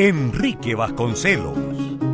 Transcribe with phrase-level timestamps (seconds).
[0.00, 2.07] Enrique Vasconcelos.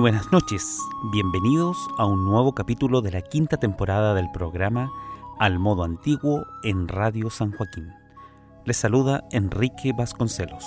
[0.00, 0.78] Buenas noches,
[1.12, 4.90] bienvenidos a un nuevo capítulo de la quinta temporada del programa
[5.38, 7.92] Al Modo Antiguo en Radio San Joaquín.
[8.64, 10.64] Les saluda Enrique Vasconcelos.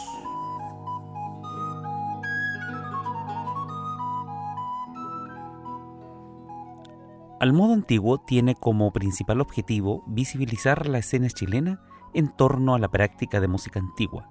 [7.39, 11.81] Al Modo Antiguo tiene como principal objetivo visibilizar la escena chilena
[12.13, 14.29] en torno a la práctica de música antigua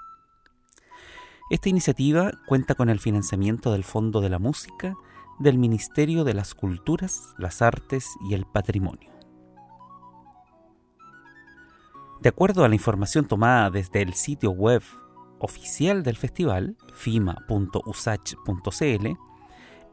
[1.50, 4.94] Esta iniciativa cuenta con el financiamiento del Fondo de la Música
[5.38, 9.10] del Ministerio de las Culturas, las Artes y el Patrimonio.
[12.20, 14.82] De acuerdo a la información tomada desde el sitio web
[15.38, 19.06] oficial del festival, fima.usach.cl,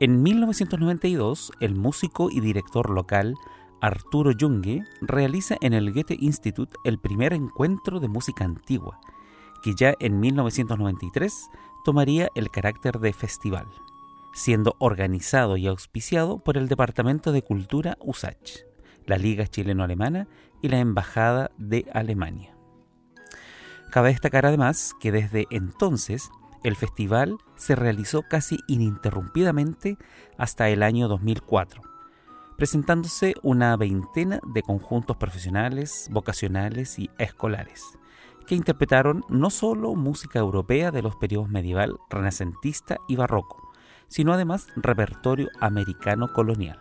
[0.02, 3.34] en 1992 el músico y director local
[3.80, 9.00] Arturo Junge realiza en el Goethe Institut el primer encuentro de música antigua,
[9.66, 11.50] que ya en 1993
[11.84, 13.66] tomaría el carácter de festival,
[14.32, 18.60] siendo organizado y auspiciado por el Departamento de Cultura USACH,
[19.08, 20.28] la Liga Chileno-Alemana
[20.62, 22.56] y la Embajada de Alemania.
[23.90, 26.30] Cabe destacar además que desde entonces
[26.64, 29.98] el festival se realizó casi ininterrumpidamente
[30.38, 31.82] hasta el año 2004,
[32.56, 37.98] presentándose una veintena de conjuntos profesionales, vocacionales y escolares,
[38.46, 43.72] que interpretaron no solo música europea de los periodos medieval, renacentista y barroco,
[44.08, 46.80] sino además repertorio americano colonial.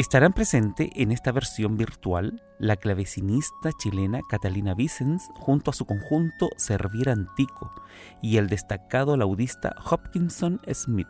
[0.00, 6.48] Estarán presentes en esta versión virtual la clavecinista chilena Catalina Vicens junto a su conjunto
[6.56, 7.70] Servir Antico
[8.22, 11.06] y el destacado laudista Hopkinson Smith,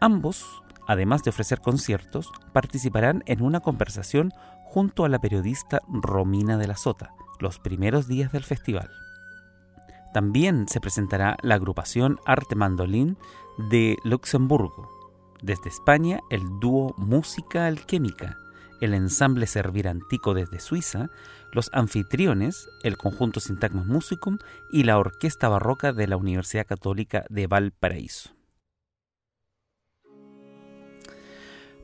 [0.00, 4.32] Ambos, además de ofrecer conciertos, participarán en una conversación
[4.64, 8.90] junto a la periodista Romina de la Sota, los primeros días del festival.
[10.12, 13.16] También se presentará la agrupación Arte Mandolín
[13.70, 14.95] de Luxemburgo.
[15.42, 18.38] Desde España, el dúo Música Alquémica,
[18.80, 21.10] el ensamble Servir Antico desde Suiza,
[21.52, 24.38] los anfitriones, el conjunto Sintagmas Musicum
[24.70, 28.30] y la Orquesta Barroca de la Universidad Católica de Valparaíso.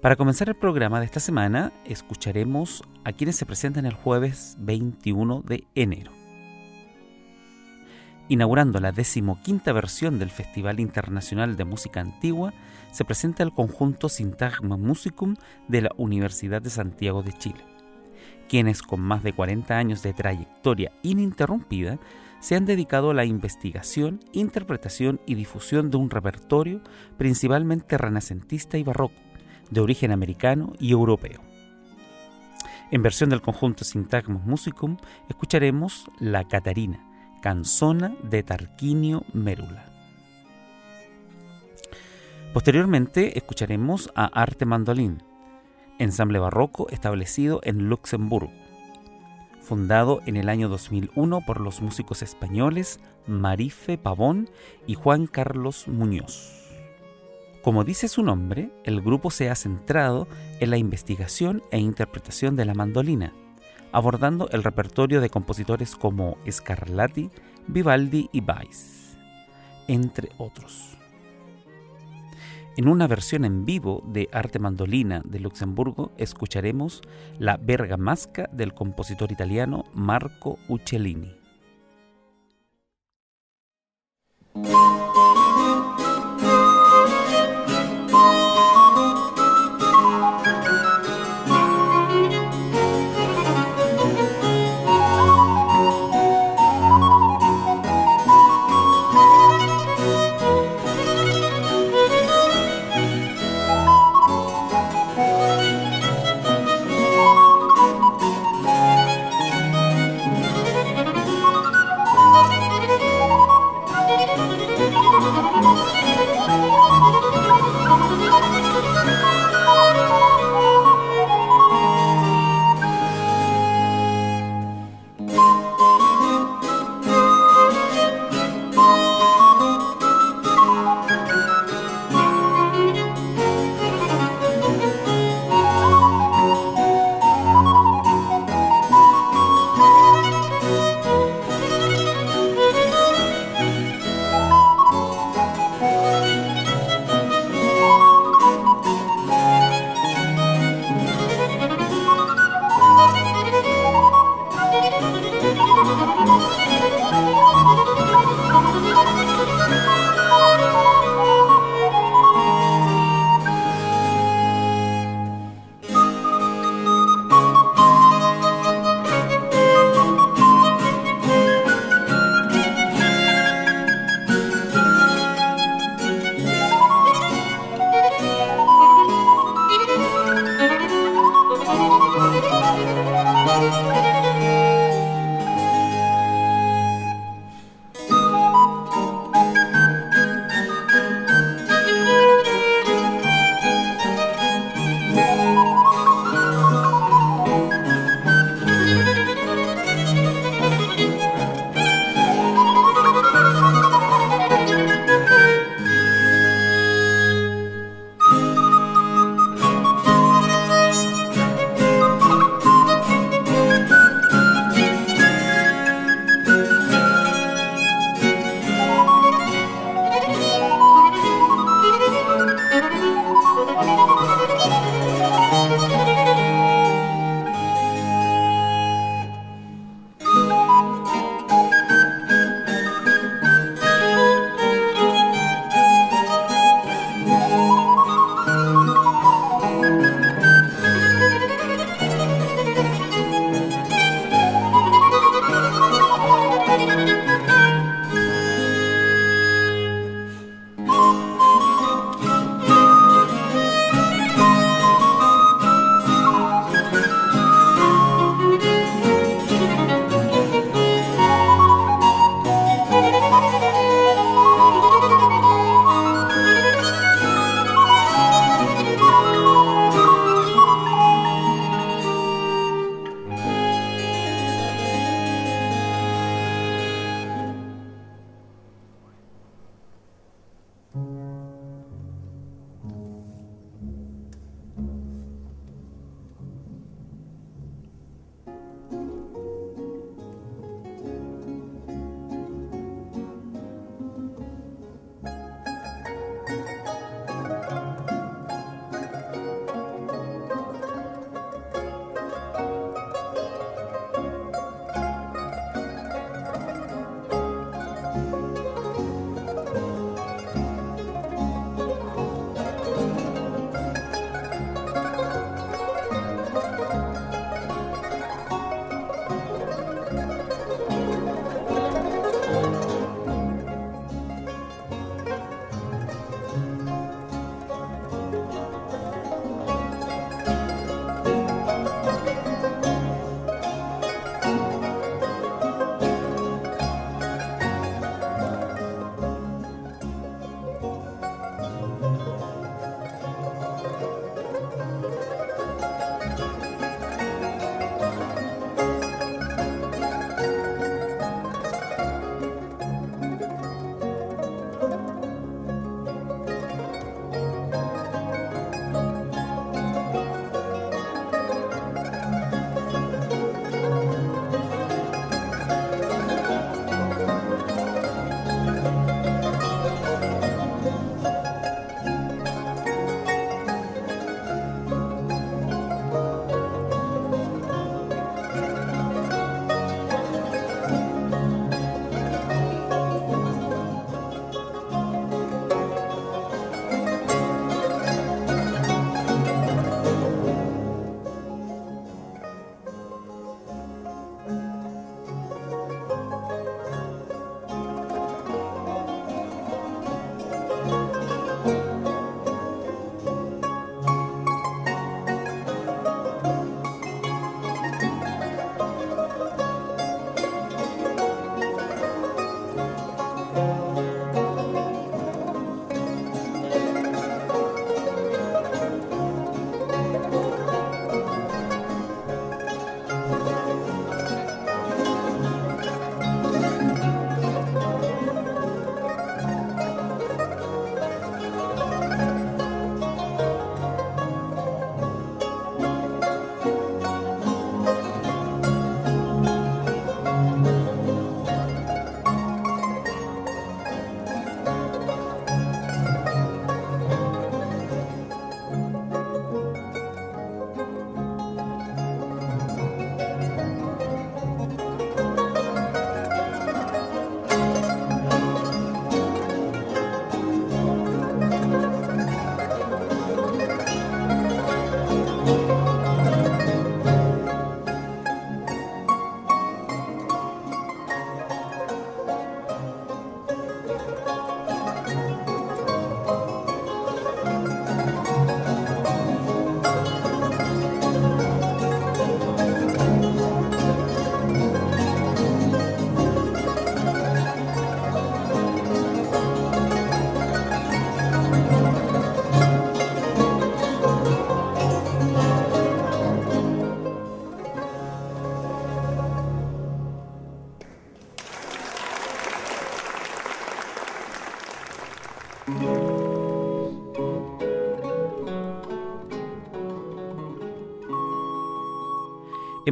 [0.01, 5.43] Para comenzar el programa de esta semana, escucharemos a quienes se presentan el jueves 21
[5.43, 6.11] de enero.
[8.29, 12.53] Inaugurando la decimoquinta versión del Festival Internacional de Música Antigua,
[12.93, 15.35] se presenta el conjunto Sintagma Musicum
[15.67, 17.65] de la Universidad de Santiago de Chile,
[18.49, 21.99] quienes con más de 40 años de trayectoria ininterrumpida
[22.39, 26.83] se han dedicado a la investigación, interpretación y difusión de un repertorio
[27.17, 29.15] principalmente renacentista y barroco,
[29.71, 31.41] de origen americano y europeo.
[32.91, 34.99] En versión del conjunto Sintagmus Musicum
[35.31, 37.03] escucharemos La Catarina,
[37.41, 39.92] canzona de Tarquinio Mérula.
[42.53, 45.23] Posteriormente escucharemos a Arte Mandolín,
[45.99, 48.53] ensamble barroco establecido en Luxemburgo,
[49.63, 54.51] fundado en el año 2001 por los músicos españoles Marife Pavón
[54.87, 56.53] y Juan Carlos Muñoz.
[57.63, 60.29] Como dice su nombre, el grupo se ha centrado
[60.61, 63.33] en la investigación e interpretación de la mandolina,
[63.93, 67.31] abordando el repertorio de compositores como Scarlatti,
[67.67, 69.17] Vivaldi y Weiss,
[69.89, 70.99] entre otros.
[72.75, 77.03] En una versión en vivo de Arte Mandolina de Luxemburgo escucharemos
[77.39, 81.37] la Bergamasca del compositor italiano Marco Uccellini.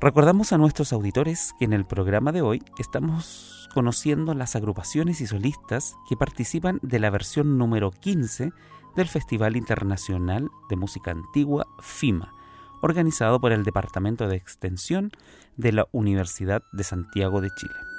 [0.00, 5.26] Recordamos a nuestros auditores que en el programa de hoy estamos conociendo las agrupaciones y
[5.26, 8.50] solistas que participan de la versión número 15
[8.96, 12.32] del Festival Internacional de Música Antigua FIMA,
[12.80, 15.10] organizado por el Departamento de Extensión
[15.58, 17.89] de la Universidad de Santiago de Chile.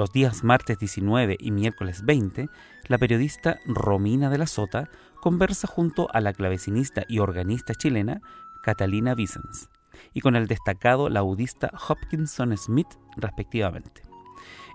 [0.00, 2.48] Los días martes 19 y miércoles 20,
[2.88, 4.88] la periodista Romina de la Sota
[5.20, 8.22] conversa junto a la clavecinista y organista chilena
[8.62, 9.68] Catalina Vicens
[10.14, 12.88] y con el destacado laudista Hopkinson Smith
[13.18, 14.00] respectivamente.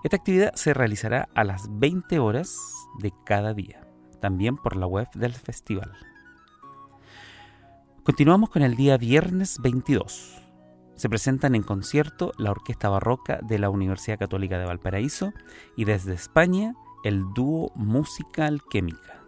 [0.04, 2.56] Esta actividad se realizará a las 20 horas
[3.00, 3.84] de cada día,
[4.20, 5.92] también por la web del festival.
[8.04, 10.45] Continuamos con el día viernes 22
[10.96, 15.32] se presentan en concierto la Orquesta Barroca de la Universidad Católica de Valparaíso
[15.76, 16.74] y desde España
[17.04, 19.22] el dúo Música Alquémica.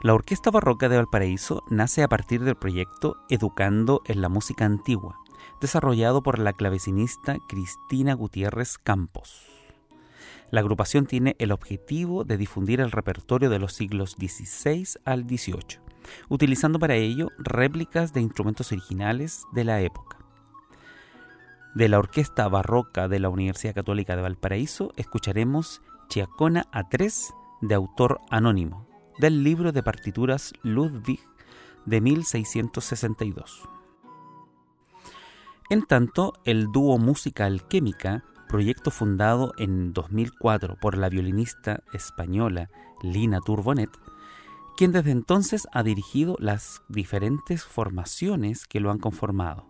[0.00, 5.18] La Orquesta Barroca de Valparaíso nace a partir del proyecto Educando en la Música Antigua,
[5.60, 9.44] desarrollado por la clavecinista Cristina Gutiérrez Campos.
[10.50, 15.88] La agrupación tiene el objetivo de difundir el repertorio de los siglos XVI al XVIII
[16.28, 20.18] utilizando para ello réplicas de instrumentos originales de la época.
[21.74, 28.20] De la Orquesta Barroca de la Universidad Católica de Valparaíso escucharemos Chiacona A3 de autor
[28.30, 28.86] anónimo,
[29.18, 31.20] del libro de partituras Ludwig
[31.86, 33.68] de 1662.
[35.70, 42.70] En tanto, el dúo Música Alquémica, proyecto fundado en 2004 por la violinista española
[43.02, 43.90] Lina Turbonet,
[44.78, 49.66] quien desde entonces ha dirigido las diferentes formaciones que lo han conformado.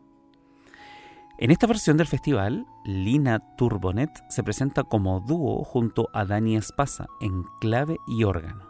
[1.38, 7.06] En esta versión del festival, Lina Turbonet se presenta como dúo junto a Dani Espasa
[7.22, 8.68] en clave y órgano,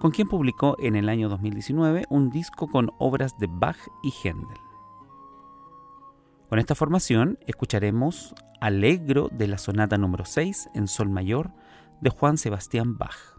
[0.00, 4.58] con quien publicó en el año 2019 un disco con obras de Bach y Händel.
[6.48, 11.52] Con esta formación escucharemos Alegro de la sonata número 6 en sol mayor
[12.00, 13.31] de Juan Sebastián Bach.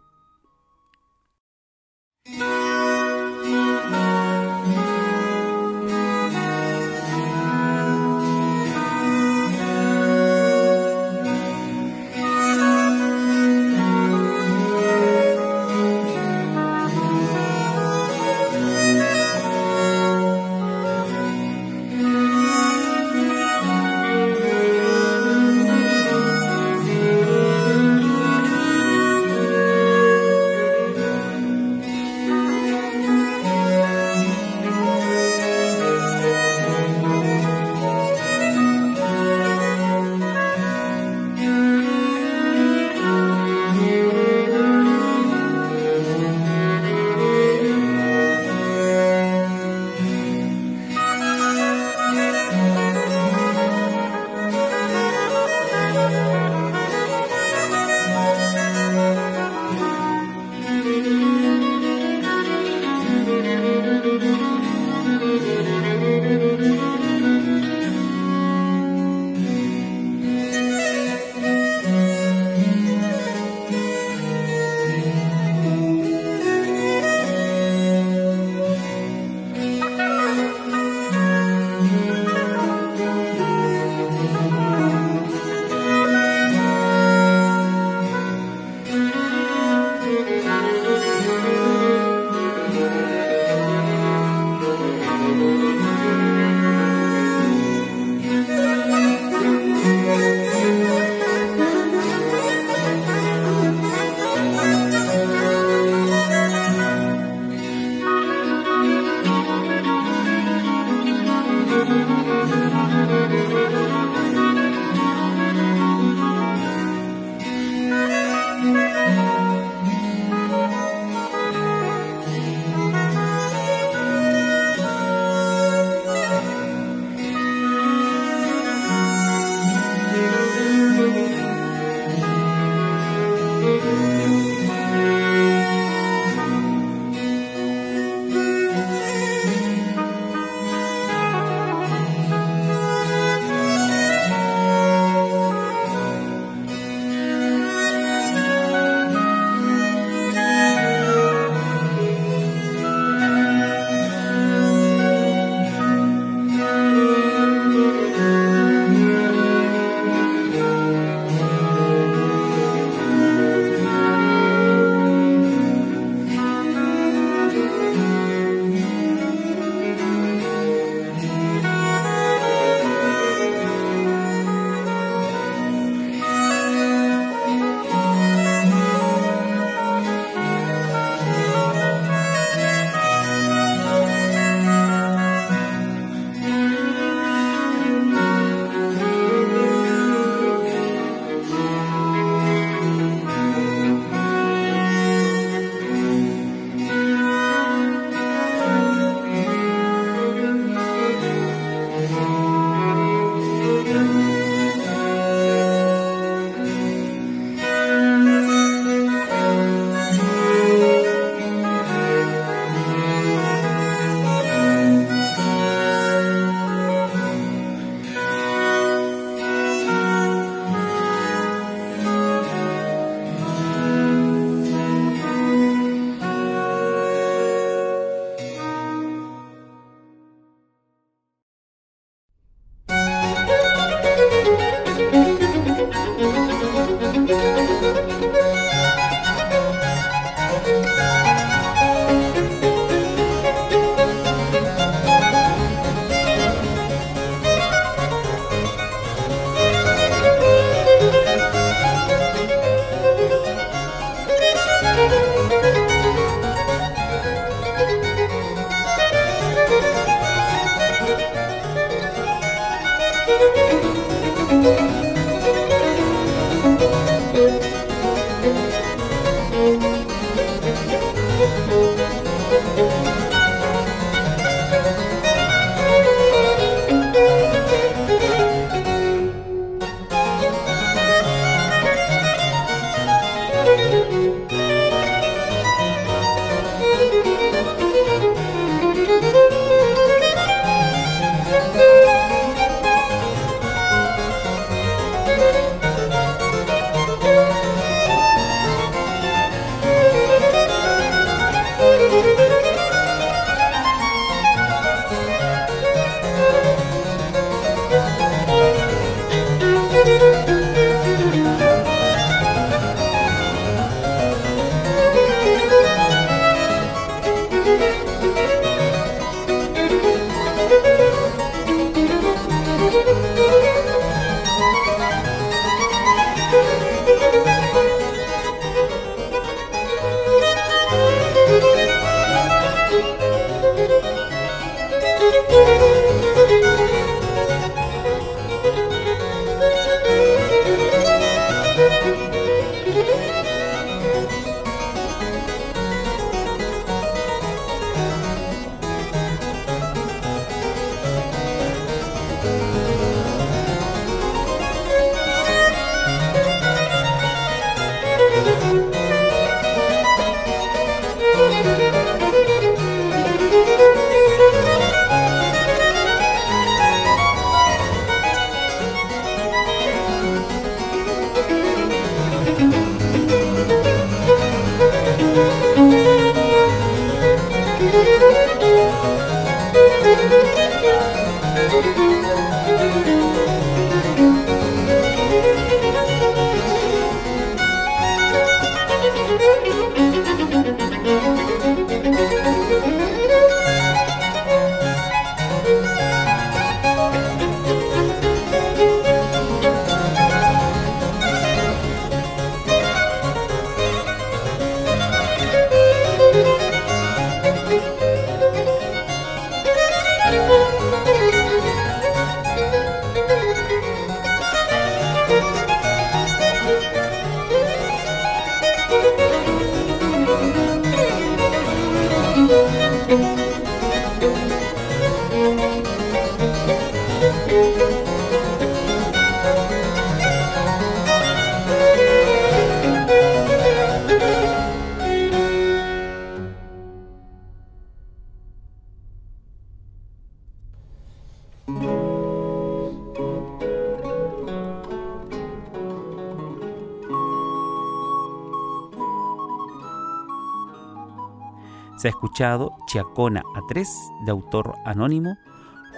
[452.33, 455.37] Escuchado Chiacona A3 de autor anónimo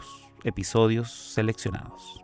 [0.43, 2.21] episodios seleccionados.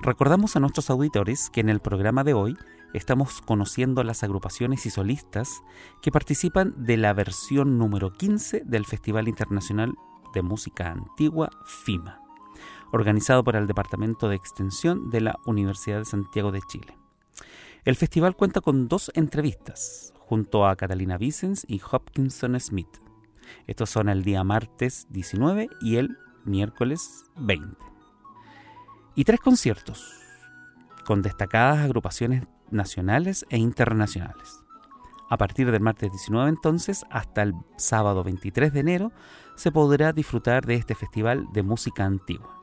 [0.00, 2.56] Recordamos a nuestros auditores que en el programa de hoy
[2.92, 5.62] estamos conociendo las agrupaciones y solistas
[6.02, 9.94] que participan de la versión número 15 del Festival Internacional
[10.34, 12.20] de Música Antigua FIMA,
[12.92, 16.96] organizado por el Departamento de Extensión de la Universidad de Santiago de Chile.
[17.84, 22.98] El festival cuenta con dos entrevistas, junto a Catalina Vicens y Hopkinson Smith.
[23.66, 27.76] Estos son el día martes 19 y el miércoles 20.
[29.14, 30.14] Y tres conciertos,
[31.04, 34.62] con destacadas agrupaciones nacionales e internacionales.
[35.28, 39.12] A partir del martes 19 entonces hasta el sábado 23 de enero
[39.54, 42.60] se podrá disfrutar de este festival de música antigua.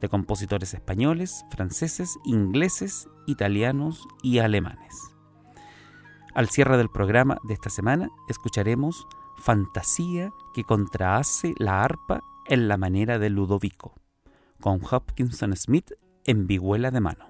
[0.00, 5.14] de compositores españoles, franceses, ingleses, italianos y alemanes.
[6.34, 12.78] Al cierre del programa de esta semana escucharemos Fantasía que contrahace la arpa en la
[12.78, 13.94] manera de Ludovico,
[14.60, 15.92] con Hopkinson Smith
[16.24, 17.27] en vihuela de mano.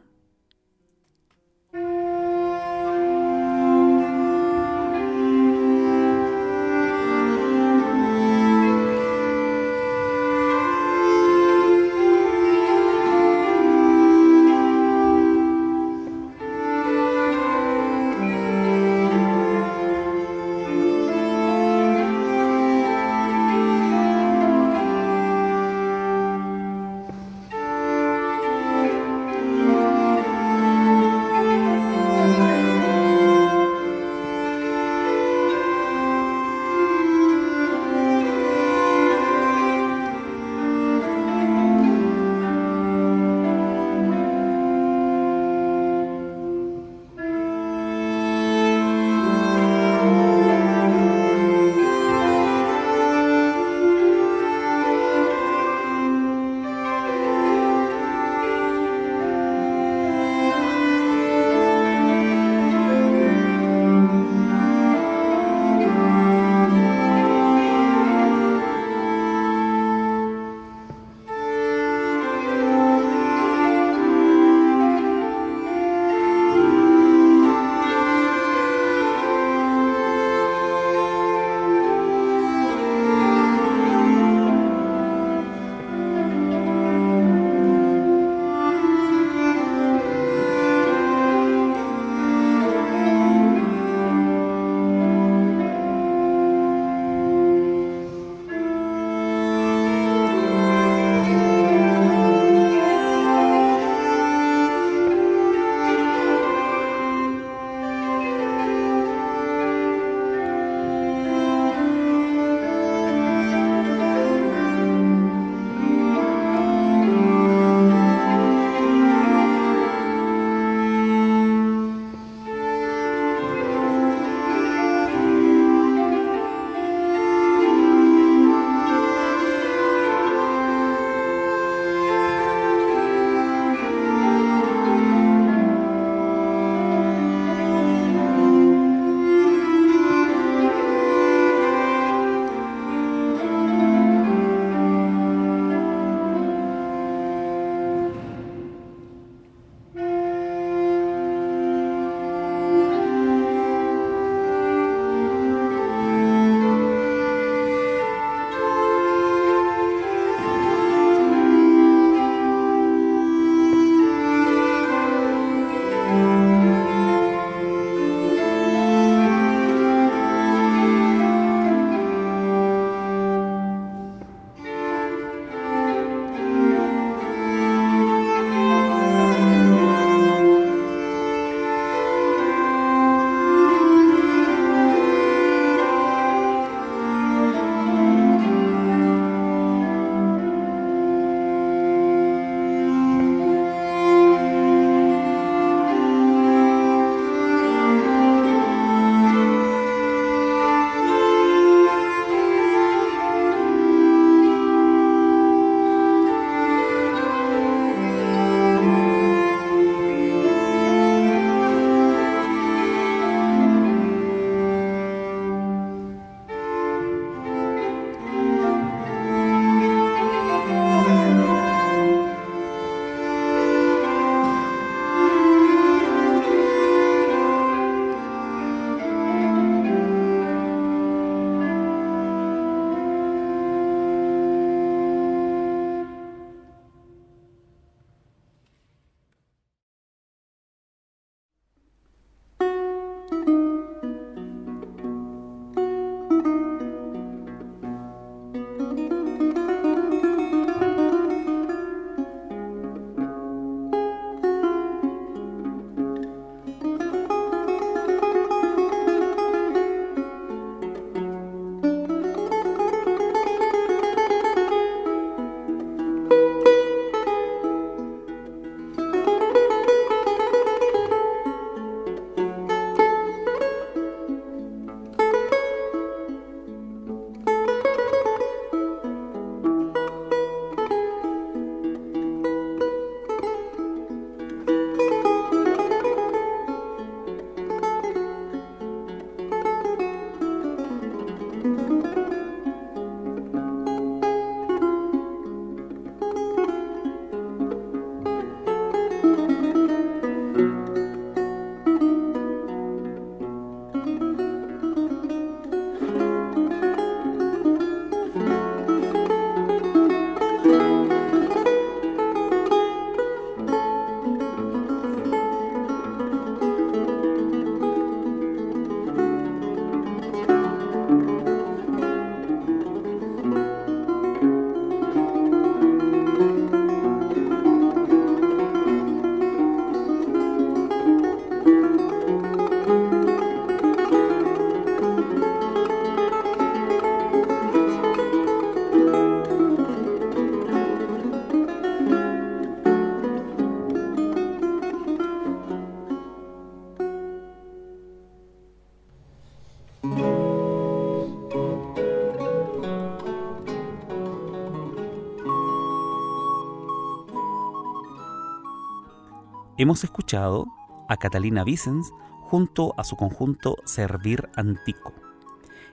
[359.81, 360.66] Hemos escuchado
[361.09, 365.14] a Catalina Vicens junto a su conjunto Servir Antico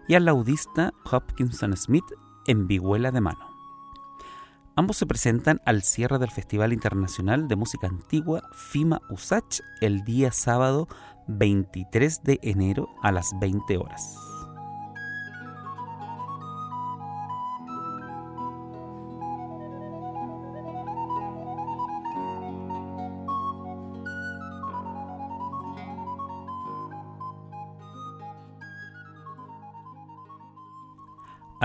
[0.07, 2.03] y al laudista Hopkinson Smith
[2.47, 3.47] en vihuela de mano.
[4.75, 10.31] Ambos se presentan al cierre del Festival Internacional de Música Antigua FIMA USACH el día
[10.31, 10.87] sábado
[11.27, 14.34] 23 de enero a las 20 horas.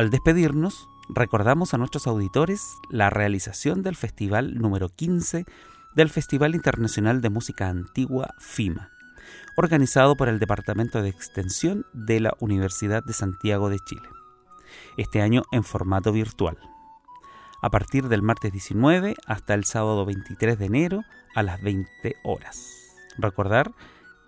[0.01, 5.45] Al despedirnos, recordamos a nuestros auditores la realización del festival número 15
[5.95, 8.89] del Festival Internacional de Música Antigua FIMA,
[9.59, 14.09] organizado por el Departamento de Extensión de la Universidad de Santiago de Chile,
[14.97, 16.57] este año en formato virtual,
[17.61, 21.03] a partir del martes 19 hasta el sábado 23 de enero
[21.35, 22.73] a las 20 horas.
[23.19, 23.73] Recordar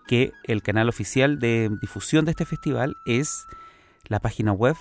[0.06, 3.46] que el canal oficial de difusión de este festival es
[4.08, 4.76] la página web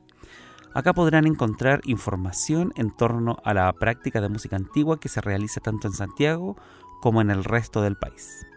[0.73, 5.61] Acá podrán encontrar información en torno a la práctica de música antigua que se realiza
[5.61, 6.55] tanto en Santiago
[7.01, 8.47] como en el resto del país.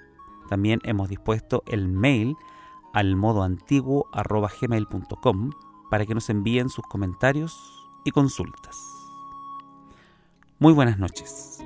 [0.49, 2.37] También hemos dispuesto el mail
[2.95, 4.07] al modo antiguo
[5.91, 8.77] para que nos envíen sus comentarios y consultas.
[10.59, 11.66] Muy buenas noches.